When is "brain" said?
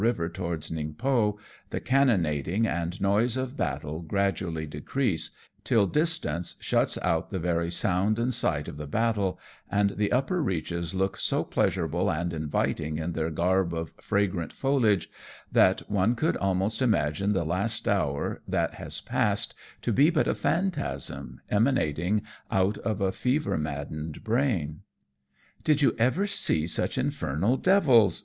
24.23-24.79